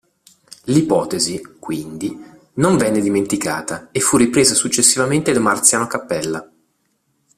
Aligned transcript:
L'ipotesi, 0.63 1.39
quindi, 1.59 2.19
non 2.53 2.75
venne 2.75 3.01
dimenticata 3.01 3.89
e 3.91 3.99
fu 3.99 4.17
ripresa 4.17 4.55
successivamente 4.55 5.31
da 5.31 5.39
Marziano 5.39 5.85
Capella. 5.85 6.51